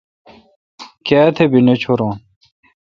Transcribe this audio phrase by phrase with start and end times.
[1.05, 2.13] کیا تہ۔ بھی نہ چھورون۔